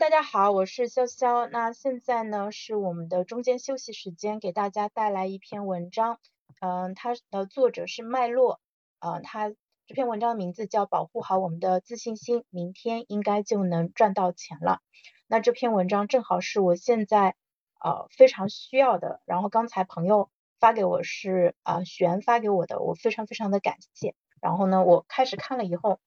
[0.00, 1.46] 大家好，我是潇潇。
[1.50, 6.18] 那现在呢是我们的中间休息时间，给大家带来一篇文章。
[6.60, 8.62] 嗯，它的作者是麦洛。
[9.00, 9.50] 嗯，他
[9.86, 14.80] 这篇文章的名字叫《保护好我们的自信心》，明天应该就能赚到钱了。
[15.26, 17.34] 那这篇文章正好是我现在
[17.78, 19.20] 呃非常需要的。
[19.26, 24.14] 然后刚才朋友发给我是啊璇发给我的，我非常非常的感谢。
[24.40, 26.00] 然后呢，我开始看了以后。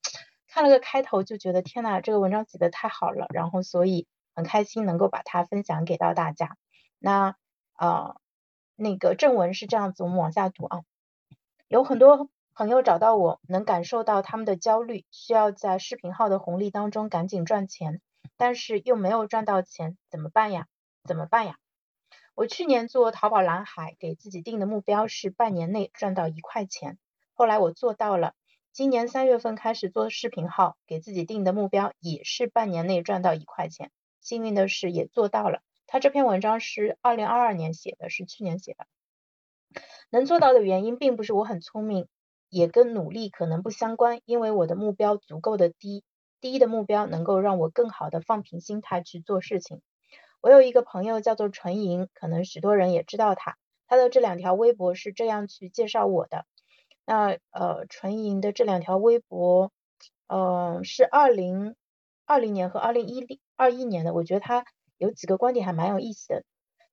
[0.54, 6.57] 看了个开头就觉得天呐，这个文章写的太好了，然后所以很开心能够把它分享给到大家。
[6.99, 7.35] 那
[7.76, 8.17] 呃
[8.76, 10.81] 那个正文是这样子，我们往下读啊。
[11.67, 17.99] 有很多朋友找到我，能感受到他们的焦虑，需要在视频号的红利当中赶紧赚钱，
[18.38, 20.67] 但是又没有赚到钱，怎么办呀？
[21.04, 21.57] 怎么办呀？
[22.35, 26.99] 我去年做淘宝蓝海，给自己定的目标是半年内赚到一块钱，
[27.34, 28.35] 后来我做到了。
[28.73, 33.91] 今年三月份开始做视频号，给自己定的目标也是半年内赚到一块钱。
[34.20, 35.62] 幸运的是也做到了。
[35.86, 38.88] 他这篇文章是二零二二年写的，是去年写的。
[40.10, 42.07] 能做到的原因并不是我很聪明，
[42.49, 46.04] 也跟努力可能不相关，因为我的目标足够的低，
[46.41, 49.84] 低的目标能够让我更好的放平心态去做事情。
[50.41, 56.48] 我有一个朋友叫做纯银，可能许多人也知道他，他的这两条微博是这样去介绍我的。
[57.05, 59.71] 那呃，纯银的这两条微博，
[60.27, 61.76] 呃，是二零
[62.26, 64.66] 二零年和二零一二一年的，我觉得他
[64.97, 66.44] 有几个观点还蛮有意思的。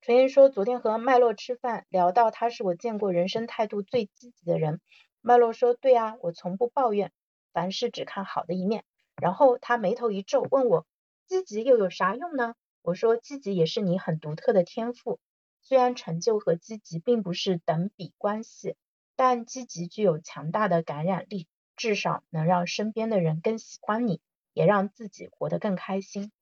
[0.01, 4.81] 纯银说，昨天和麦洛吃饭，聊到他是我见过人生态度最积极的人。
[5.21, 7.13] 麦洛说，对啊，我从不抱怨，
[7.53, 8.85] 凡事只看好的一面。
[9.21, 10.87] 然后他眉头一皱，问我，
[11.27, 12.55] 积极又有啥用呢？
[12.83, 15.21] 我说，积极也是你很独特的天赋，
[15.61, 18.75] 虽然成就和积极并不是等比关系。
[19.23, 24.23] 但积极具有强大的感染力，至少能让身边的人更喜欢你，
[24.55, 26.33] 也让自己活得更开心。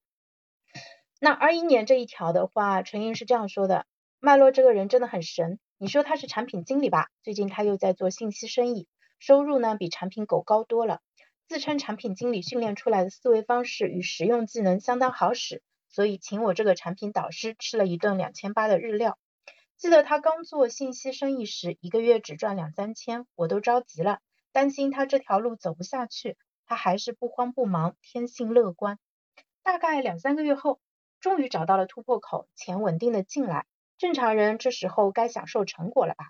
[1.18, 3.84] 那二一年这一条的话，陈英是这样说的：
[4.20, 5.58] 麦洛这个人真的很神。
[5.76, 7.08] 你说他是产品经理吧？
[7.24, 8.86] 最近他又在做信息生意，
[9.18, 11.00] 收入呢比产品狗高多了。
[11.48, 19.18] 自称产品经理训练出来的思维方式与实用技能相当好使，所以请我这个产品导师吃了一顿两千八的日料。
[19.78, 24.18] 记得他刚做信息生意时，一个月只赚两三千，我都着急了，
[24.50, 26.36] 担心他这条路走不下去。
[26.66, 28.98] 他还是不慌不忙，天性乐观。
[29.62, 30.80] 大概两三个月后，
[31.20, 33.66] 终于找到了突破口，钱稳定的进来。
[33.98, 36.24] 正常人这时候该享受成果了吧？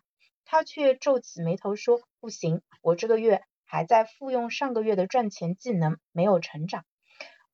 [0.44, 6.84] 他却皱起眉头说：“不行，我这个月还在复用上个月的赚钱技能，没有成长。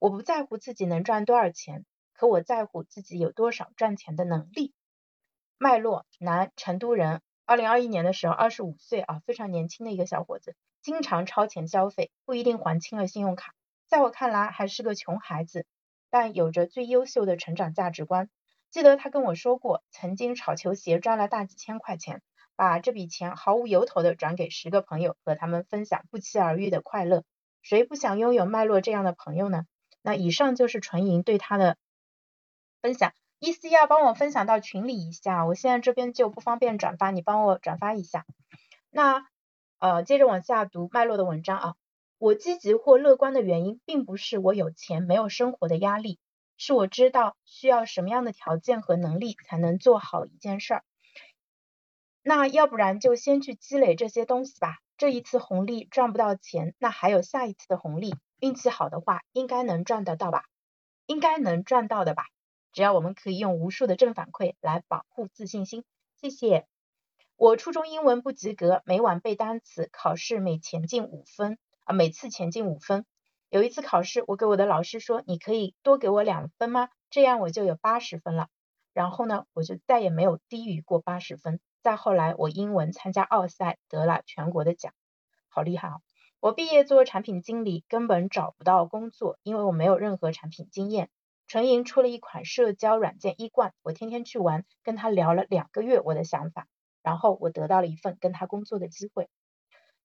[0.00, 4.75] 我不在乎自己能赚多少钱，可我在乎自己有多少赚钱的能力。”
[5.56, 13.54] 麦洛，男，成都人，二零二一年的时候二十五岁啊，非常年轻的一个小伙子，经常超前消费，不一定还清了信用卡，
[13.87, 15.65] 在我看来还是个穷孩子，
[16.10, 18.28] 但有着最优秀的成长价值观。
[18.70, 22.21] 记得他跟我说过，曾经炒球鞋赚了大几千块钱，
[22.56, 27.22] 把这笔钱毫无由头的转给十个朋友，和他们分享不期而遇的快乐。
[27.62, 29.65] 谁不想拥有麦洛这样的朋友呢？
[30.03, 31.76] 那以上就是纯银对他的
[32.82, 33.12] 分享。
[33.44, 38.25] E C 要帮我分享到群里一下，我现在这边就不方便转发，你帮我转发一下。
[38.88, 39.27] 那
[39.78, 41.75] 呃，接着往下读脉络的文章啊。
[42.16, 46.19] 我积极或乐观的原因，并不是我有钱没有生活的压力，
[46.56, 50.84] 是我知道需要什么样的条件和能力才能做好一件事儿。
[52.22, 54.78] 那要不然就先去积累这些东西吧。
[54.97, 60.44] 这一次红利赚不到钱，那还有下一次的红利，运气好的话应该能赚得到吧？
[61.04, 62.25] 应该能赚到的吧？
[62.75, 65.85] 只要我们可以用无数的正反馈来保护自信心，
[66.21, 66.67] 谢谢。
[67.37, 73.07] 我初中英文不及格，每晚背单词，考试每前进五分啊，每次前进五分。
[73.49, 76.89] 有一次考试，我给我的老师说，你可以多给我两分吗？
[77.11, 78.49] 这样我就有八十分了。
[78.93, 81.61] 然后呢，我就再也没有低于过八十分。
[81.81, 84.93] 再后来，我英文参加奥赛得了全国的奖，
[85.49, 85.95] 好厉害啊！
[86.41, 91.09] 我毕业做产品经理，根本找不到工作，因为我没有任何产品经验。
[91.47, 96.66] 纯银出了一款社交软件一贯，我天天去玩，跟他聊了两个月我的想法，
[97.03, 99.28] 然后我得到了一份跟他工作的机会。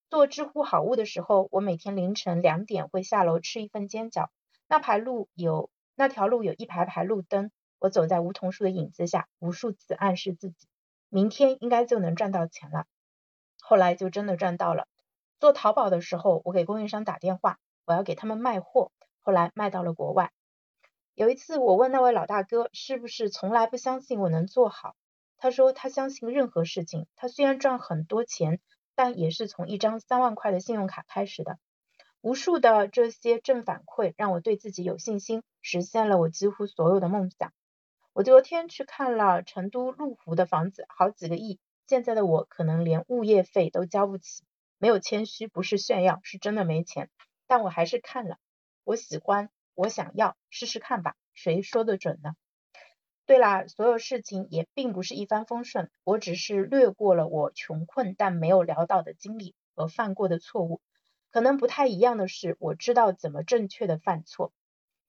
[0.10, 4.28] 做知乎好物的时候，我每天凌晨两点会下楼吃一份煎饺。
[4.68, 10.68] 那排路有那条路有一排排路灯，我走在梧桐树的影子下，无数次暗示自己，
[11.10, 12.86] 明天应该就能赚到钱了。
[13.62, 14.88] 后来就真的赚到了。
[15.40, 18.92] 做淘宝的时候，我给供应商打电话，我要给他们卖货，
[19.22, 20.32] 后来卖到了国外。
[21.20, 24.96] 有一次，我问那位老大哥，是不是从来不相信我能做好？
[25.38, 27.08] 他说他相信任何事情。
[27.18, 28.62] 他虽然赚很多钱，
[28.96, 31.60] 但也是从一张三万块的信用卡开始的。
[32.22, 37.52] 无数的这些正反馈让我对自己有信心，实现了我几乎所有的梦想。
[38.14, 41.60] 我昨天去看了成都麓湖的房子，好几个亿。
[41.86, 44.46] 现在的我可能连物业费都交不起，
[44.78, 47.10] 没有谦虚，不是炫耀，是真的没钱。
[47.46, 48.38] 但我还是看了，
[48.86, 49.50] 我喜欢，
[49.80, 52.34] 我想要，试试看吧，谁说的准呢？
[53.26, 60.82] 对啦，所有事情也并不是一帆风顺，我只是略过了我穷困但没有潦倒的经历和犯过的错误。
[61.32, 64.52] 可能不太一样的是，我知道怎么正确的犯错。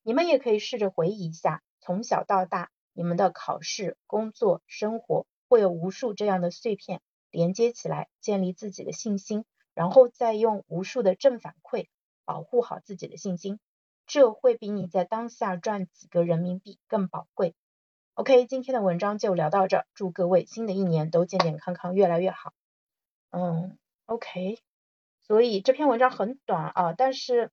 [0.04, 7.00] 你们也可以试着回忆一下，从小到大，你们的考试、工作、生活会有无数这样的碎片
[7.32, 9.44] 连接起来，建立自己的信心，
[9.74, 11.88] 然后再用无数的正反馈
[12.24, 13.58] 保护好自己的信心。
[14.10, 17.54] 这会比你在当下赚几个人民币更宝贵。
[18.14, 22.52] OK，今天的文章就聊到这，祝各位新的一年都健健康康，越来越好。
[23.30, 24.58] 嗯，OK，
[25.28, 27.52] 所以这篇文章很短啊，但是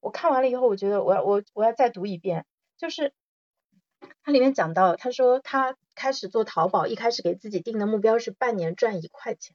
[0.00, 2.46] 我看完了以后，我觉得我要我我要再读一遍。
[2.78, 3.12] 就是
[4.22, 9.54] 它里面讲到，他说他开始做淘宝，一开始给自己定的目标是半年赚一块钱。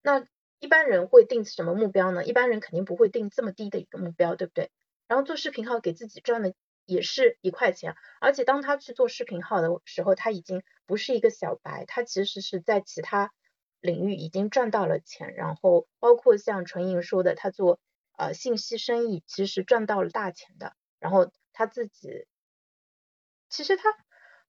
[0.00, 0.26] 那
[0.60, 2.24] 一般人会定什么目标呢？
[2.24, 4.70] 一般人肯定不会定这么低的一个目标，对不对？
[5.08, 6.54] 然后做视频号给自己赚的。
[6.84, 13.32] 也是一块钱，而且当他去做视频号的时候，他已经不是一个小白，他其实是在其他
[13.80, 17.78] 领域已经赚到了钱，然后包括像纯莹说的，他做
[18.18, 22.26] 呃信息生意，其实赚到了大钱的，然后他自己，
[23.48, 23.84] 其实他，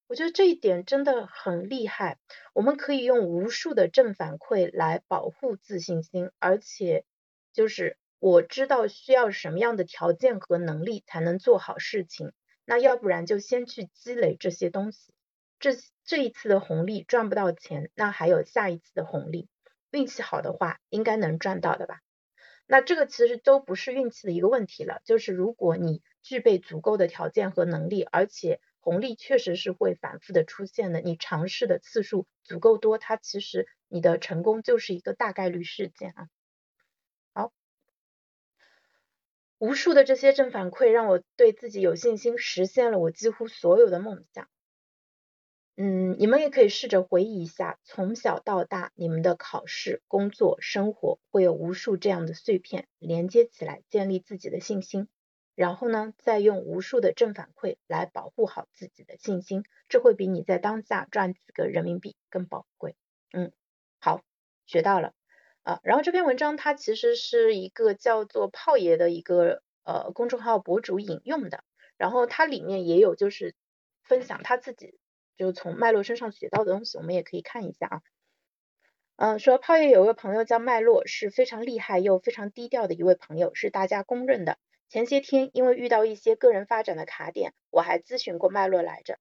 [0.07, 2.17] 我觉得这一点真的很厉害，
[2.53, 7.05] 我们可以用无数的正反馈来保护自信心，而且
[7.53, 7.95] 就是。
[8.25, 12.31] 我知道需要什么样的条件和能力才能做好事情，
[12.63, 15.11] 那要不然就先去积累这些东西。
[15.59, 15.71] 这
[16.05, 19.49] 这一次的红利赚不到钱，那还有下一次的红利，
[19.91, 21.99] 运气好的话应该能赚到的吧？
[22.65, 36.29] 那这个其实都不是运气的一个问题了，就是如果你具备足够的条件和能力，而且红利确实是会反复的出现的，你尝试的次数足够多，它其实你的成功就是一个大概率事件啊。
[39.63, 44.49] 无数的这些正反馈让我对自己有信心，实现了我几乎所有的梦想。
[45.77, 55.07] 嗯，你们也可以试着回忆一下，从小到大，你们的考试、工作、生活会有无数这样的碎片连接起来，建立自己的信心。
[55.55, 62.97] 然后呢，再用无数的正反馈来保护好自己的信心，这会比你在当下赚几个人民币更宝贵。
[63.31, 63.53] 嗯，
[63.97, 64.23] 好，
[64.65, 65.13] 学到了。
[65.63, 71.63] 啊，然后这篇文章它其实是一个叫做炮爷的一个呃公众号博主引用的，
[71.97, 73.55] 然后它里面也有就是
[74.03, 74.99] 分享他自己
[75.37, 78.01] 就从脉络身上学到的东西，我们也可以看一下啊。
[79.15, 84.57] 嗯，说炮爷有个朋友叫麦洛，是非常厉害又非常低调的一位朋友，是大家公认的。
[84.89, 89.17] 前些天因为遇到一些个人发展的卡点，我还咨询过麦洛来着。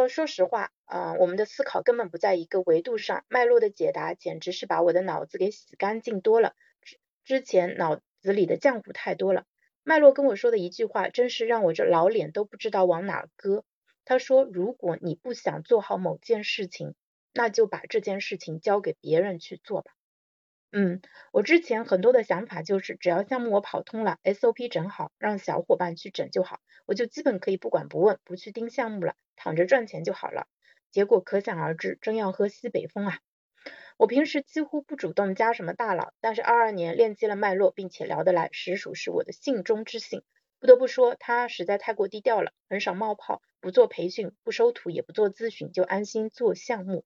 [0.00, 3.24] 要说实话，啊，我们的思考根本不在一个维度上。
[3.28, 9.44] 脉络的解答简直是把我的脑子给洗干净多了，之之前脑子里的浆糊太多了。
[9.82, 13.64] 脉络跟我说的一句话，真是让我这老脸都不知道往哪搁。
[14.04, 16.94] 他说，如果你不想做好某件事情，
[17.32, 19.92] 那就把这件事情交给别人去做吧。
[20.72, 21.00] 嗯，
[21.32, 30.46] 我之前很多的想法就是，只要项目我跑通了，SOP 整好，让小伙伴去整就好，我就基本可以不管不问，不去盯项目了，躺着赚钱就好了。
[30.90, 33.18] 结果可想而知，真要喝西北风啊！
[33.96, 40.22] 我平时几乎不主动加什么大佬，但是二二年链接了脉络，并且聊得来，实属是我的幸中之幸。
[40.60, 47.04] 不得不说，他实在太过低调了，很少冒泡，不做培训，不收徒，也不做咨询，就安心做项目。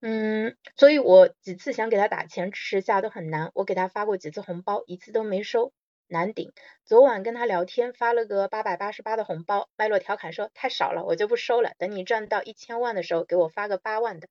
[0.00, 3.50] 嗯，所以我几次想给他打钱支持下都很难。
[3.54, 5.72] 我给他发过几次红包，一次都没收，
[6.14, 6.52] 难顶。
[6.84, 11.72] 昨晚跟他聊天，发了个八百八十八的红包，麦洛调侃说太少了，我就不收了。
[11.76, 14.28] 等你赚到一千万的时候，给我发个八万的。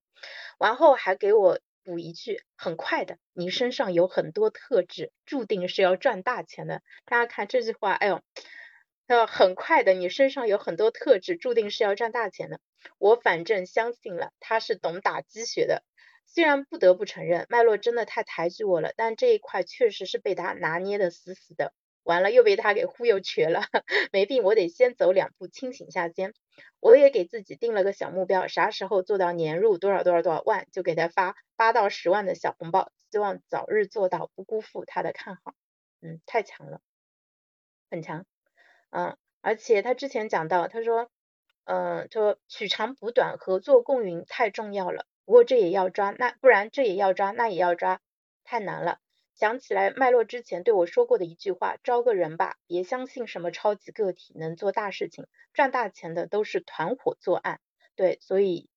[0.57, 6.81] 完后还给我补一句，很快的，你身上有很多特质，注定是要赚大钱的。
[7.03, 8.21] 大家看这句话，哎呦。
[9.07, 12.61] 呃，很快的，你身上有很多特质，注定是要赚大钱的。
[12.97, 15.83] 我反正相信了，他是懂打鸡血的。
[16.25, 21.73] 虽然不得不承认，麦洛真的太抬举我了，但这一块确实是被他拿捏的死死的。
[22.03, 23.61] 完了，又被他给忽悠瘸了。
[24.11, 26.33] 没病，我得先走两步，清醒下先。
[26.81, 32.91] 我也给自己定了个小目标，啥时候做到年入多少多少多少万，就给他发八到十万的小红包。
[33.09, 35.53] 希望早日做到，不辜负他的看好。
[36.01, 36.81] 嗯，太强了，
[37.89, 38.25] 很强。
[38.89, 41.09] 嗯，而且他之前讲到，他说，
[41.63, 45.05] 嗯，说取长补短，合作共赢太重要了。
[45.25, 48.01] 不过这也要抓，那不然这也要抓，那也要抓，
[48.43, 48.99] 太难了。
[49.35, 57.59] 想起来麦洛之前对我说过的一句话：招个人吧，别相信什么超级个体能做大事情、赚大钱的都是团伙作案。
[57.95, 58.69] 对，所以，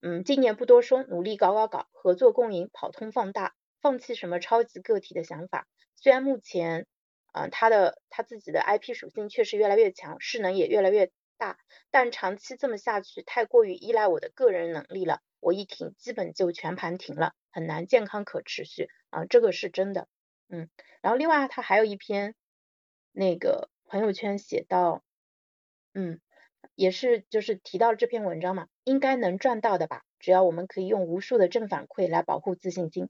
[0.00, 5.66] 嗯，今年不多说，努力搞搞搞，合作共赢，跑通放大，放弃什么超级个体的想法。
[5.96, 6.86] 虽然目前，
[7.34, 11.58] 嗯，他的他自己的 IP 属性确实越来越强，势能也越来越大，
[11.90, 15.20] 但长期这么下去，太过于依赖我的个人能力了。
[15.42, 20.06] 我一停，基本就全盘停了，很难健康可持续啊，这个是真的，
[20.48, 20.70] 嗯，
[21.00, 22.36] 然后另外他还有一篇
[23.10, 25.02] 那个朋友圈写到，
[25.94, 26.20] 嗯，
[26.76, 33.08] 也是就是提到这篇文章嘛，应该能赚到的吧，只要我们可以用无数的正反馈来保护自信心。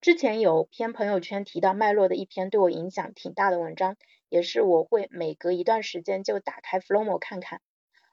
[0.00, 3.96] 之前有篇朋友圈提到脉络的一篇对我影响挺大的文章，
[4.28, 7.60] 也是我会每隔一段时间就打开 Flomo 看看。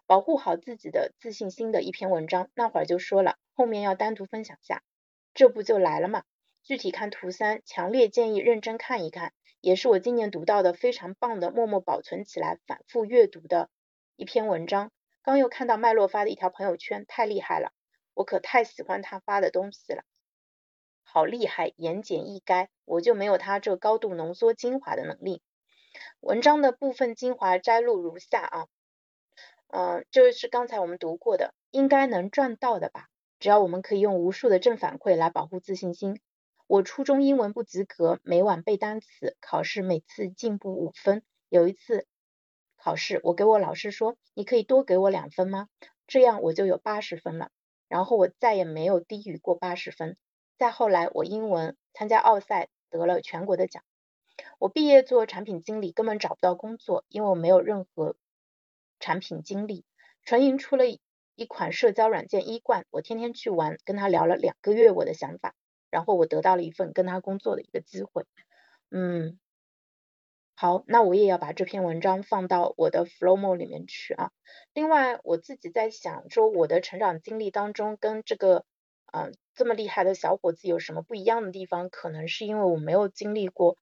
[0.08, 4.84] 保护好自己的自信心的一篇文章，那会儿就说了，后面要单独分享下，
[5.34, 6.24] 这不就来了嘛？
[6.64, 13.70] 具体看图三，强烈建议认真看一看，也是我今年读到的非常棒的，默默保存起来，反复阅读的
[14.16, 14.92] 一篇文章。
[15.24, 17.72] 刚又看到麦洛发的一条朋友圈，太厉害了，
[18.14, 20.04] 我可太喜欢他发的东西了，
[21.04, 25.44] 好厉害，言简意赅，我就没有他这高度浓缩精华的能力。
[26.22, 28.68] 文章的部分精华摘录如下啊。
[29.68, 33.08] 嗯，就是刚才我们读过的，应该能赚到的吧？
[33.42, 36.22] 只要我们可以用无数的正反馈来保护自信心。
[36.68, 41.24] 我初中英文不及格，每晚背单词，考试每次进步五分。
[41.50, 42.06] 有一次
[42.78, 45.70] 考试，我给我老师说，你可以多给我两分吗？
[46.06, 47.50] 这样我就有八十分了。
[47.88, 50.18] 然后我再也没有低于过八十分。
[50.60, 53.84] 再后来，我英文参加奥赛得了全国的奖。
[54.60, 58.16] 我毕业做产品经理，根本找不到工作，因为我没有任何。
[59.00, 59.84] 产品经历，
[60.24, 60.86] 纯银出了
[61.36, 65.56] 一款社交软件一冠，我天天去玩，跟他聊了两个月我的想法，
[65.90, 68.26] 然后我得到了一份跟他工作的一个机会。
[68.92, 69.40] 嗯，
[70.56, 74.32] 好，那我也要把这篇文章放到我的 Flowmo 里面去啊。
[74.74, 78.66] 另外，我自己在想说，我的成长经历当中跟这个
[79.12, 81.90] 嗯这么厉害的小伙子有什么不一样的地方？
[81.90, 83.78] 可能是因为我没有经历过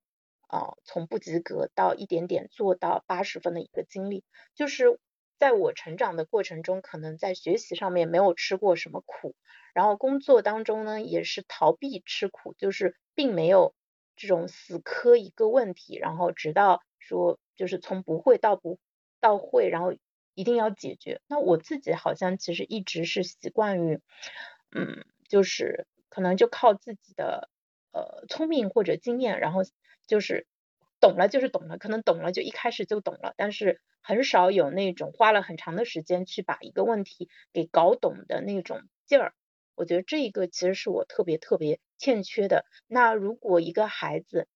[0.47, 4.23] 啊从不及格到一点点做到八十分的一个经历，
[4.55, 4.99] 就是。
[5.39, 9.35] 在我成长的过程中，可能在学习上面没有吃过什么苦，
[9.73, 13.73] 然后工作当中呢，也是逃避吃苦，就是并没有
[14.17, 18.79] 这种死磕一个问题，然后直到说就是从不会到不
[19.21, 19.93] 到会，然后
[20.33, 21.21] 一定要解决。
[21.27, 24.01] 那我自己好像其实一直是习惯于，
[24.75, 27.49] 嗯，就是可能就靠自己的
[27.93, 29.61] 呃聪明或者经验，然后
[30.05, 30.47] 就是
[30.99, 33.81] 懂了就是懂了，可能懂了就一开始就懂了，但是。
[34.01, 39.33] 很少有那种花了很长的时间去把一个问题给搞懂的那种劲儿，
[39.75, 42.65] 我觉得这一个其实是我特别特别欠缺的。
[42.87, 44.47] 那如果一个孩子，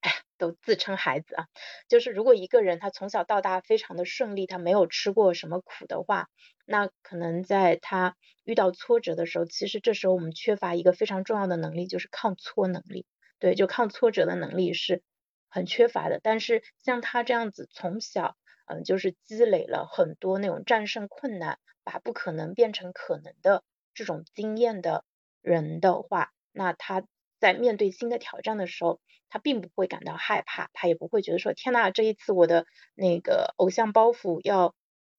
[0.00, 1.46] 哎，都自称孩子啊，
[1.88, 6.28] 就是如果一个人他从小到大非常的顺利，他没有吃过什么苦的话，
[6.64, 13.06] 那可能在他遇到挫折的时候，其实这时候我们缺乏一个非常重要的能力，就是抗挫能力。
[13.40, 15.02] 对，就抗挫折的能力是
[15.48, 16.20] 很缺乏的。
[16.22, 18.36] 但是像他这样子从小，
[18.66, 23.62] 嗯，就是积累了很多那种战胜困难、把不可能变成可能的
[23.94, 25.04] 这种经验的
[25.42, 27.04] 人的话，那他
[27.40, 34.74] 在面对新的挑战的时候，他并不会感到害怕，他也不会觉得说天呐，这一次我的那个偶像包袱要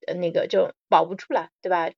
[0.07, 1.91] 呃那个就保不住了，对吧？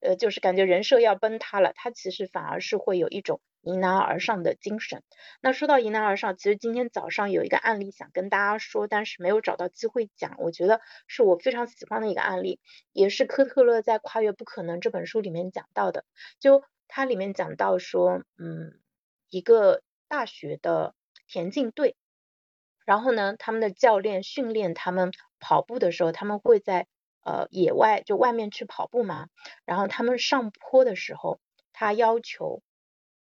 [0.00, 3.40] 呃，就是感觉人设要崩塌了，他其实反而是会有一种。
[3.62, 5.02] 迎难而上的精神。
[5.40, 10.36] 那说到迎难而上，其实今天早上有一个案例想跟大家说，但是没有找到机会讲。
[10.38, 12.58] 我觉得是我非常喜欢的一个案例，
[12.92, 16.04] 也是科特勒在《跨越不可能》这本书里面讲到的。
[16.38, 18.80] 就它里面讲到说，嗯，
[19.28, 20.94] 一个大学的
[21.26, 21.96] 田径队，
[22.86, 26.86] 然后呢，他们的教练训练他们跑步的时候，他们会在
[27.22, 29.28] 呃野外就外面去跑步嘛，
[29.66, 31.38] 然后他们上坡的时候，
[31.74, 32.62] 他要求。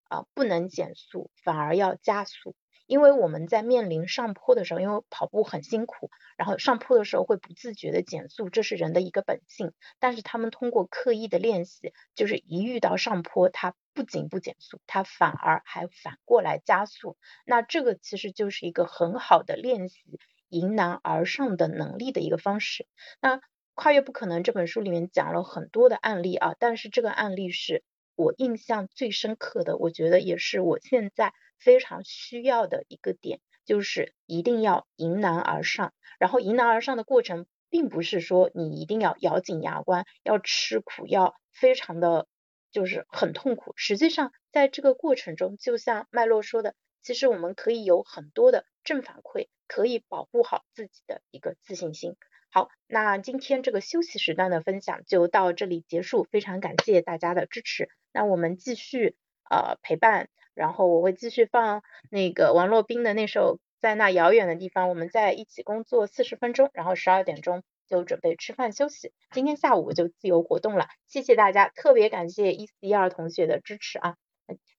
[0.09, 9.73] 啊，不能减速，反而要加速，因为我们在面临上坡的时候，因为跑步很辛苦，然后上坡的时候会不自觉的减速，这是人的一个本性。
[9.99, 17.17] 但是他们通过刻意的练习，就是一遇到上坡，他不仅不减速，他反而还反过来加速。
[17.45, 20.01] 那这个其实就是一个很好的练习
[20.49, 22.87] 迎难而上的能力的一个方式。
[23.19, 23.41] 那
[23.73, 27.83] 跨越不可能这本书里面讲了很多的案例啊，但是这个案例是。
[28.17, 35.93] 我印象最深刻的，我觉得也是我现在非常需要的一个点，就是一定要迎难而上。
[36.17, 42.27] 然后迎难而上的过程，并不是说你一定要咬紧牙关，要吃苦，要非常的
[42.71, 43.73] 就是很痛苦。
[43.75, 52.15] 实际上，在这个过程中，就像麦洛说的，其实我们可以有很多的正反馈，可以保护好自己的一个自信心。
[52.49, 57.89] 好，那今天这个休息时段的分享就到这里结束，非常感谢大家的支持。
[58.13, 59.15] 那我们继续
[59.49, 69.13] 呃陪伴，然后我会继续放那个王洛宾的那首在那遥远的地方，我们在一起工作四十分钟，然后十二点钟就准备吃饭休息。
[69.31, 74.15] 今天下午就自由活动了，谢谢大家，特别感谢一四一二同学的支持啊。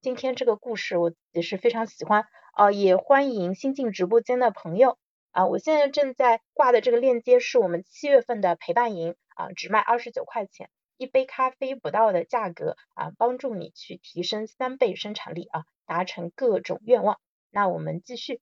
[0.00, 4.98] 今天这个故事我也是非常喜欢啊，也欢迎新进直播间的朋友。
[5.30, 17.18] 啊，我现在正在挂的这个链接是我们七月份的陪伴营啊，只卖二十九块钱，一杯咖啡不到的价格啊，帮助你去提升三倍生产力啊，达成各种愿望。
[17.50, 18.40] 那我们继续。